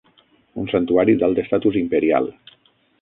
Un 0.61 0.71
santuari 0.71 1.15
d'alt 1.19 1.43
estatus 1.43 1.77
imperial. 1.83 2.31